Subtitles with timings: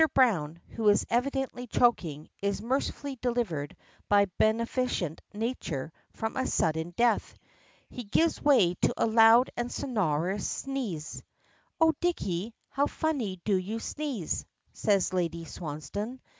[0.15, 3.77] Browne, who is evidently choking, is mercifully delivered
[4.09, 7.35] by beneficent nature from a sudden death.
[7.87, 11.21] He gives way to a loud and sonorous sneeze.
[11.79, 12.55] "Oh, Dicky!
[12.69, 14.43] How funny you do sneeze,"
[14.73, 16.19] says Lady Swansdown.